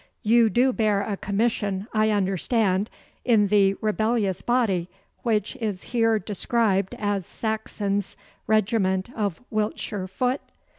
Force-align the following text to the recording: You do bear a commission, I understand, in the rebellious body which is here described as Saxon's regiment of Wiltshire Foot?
You 0.23 0.49
do 0.49 0.73
bear 0.73 1.01
a 1.03 1.15
commission, 1.15 1.85
I 1.93 2.09
understand, 2.09 2.89
in 3.23 3.49
the 3.49 3.75
rebellious 3.81 4.41
body 4.41 4.89
which 5.21 5.55
is 5.57 5.83
here 5.83 6.17
described 6.17 6.95
as 6.97 7.23
Saxon's 7.23 8.17
regiment 8.47 9.11
of 9.15 9.43
Wiltshire 9.51 10.07
Foot? 10.07 10.41